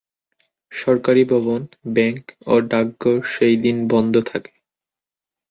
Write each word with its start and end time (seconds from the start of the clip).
সরকারী 0.71 1.23
ভবন, 1.23 1.61
ব্যাংক 1.93 2.21
ও 2.45 2.55
ডাকঘর 2.69 3.17
সেই 3.33 3.55
দিন 3.55 3.77
বন্ধ 3.87 4.13
থাকে। 4.25 4.53